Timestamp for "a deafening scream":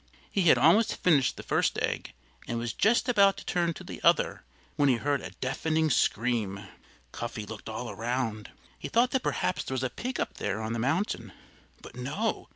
5.21-6.65